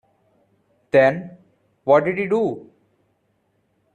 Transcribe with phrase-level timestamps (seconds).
[0.89, 1.37] Then
[1.83, 2.71] what did he do?